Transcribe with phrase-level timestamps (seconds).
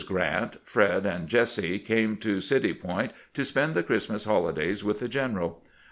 [0.03, 5.07] Grant, Fred, and Jesse came to City Point to spend the Christmas holidays with the
[5.07, 5.63] general.